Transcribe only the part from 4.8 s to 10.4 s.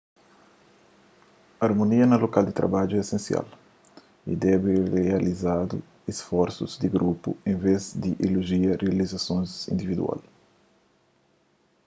rialsadu isforsu di grupu en vez di ilojia rializasons individual